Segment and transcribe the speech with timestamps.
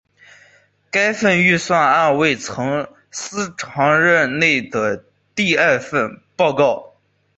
[0.89, 6.95] 该份预算案为曾司长任内的第二份报告。